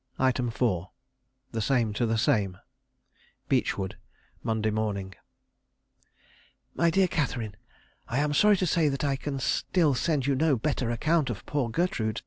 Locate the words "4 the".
0.17-1.61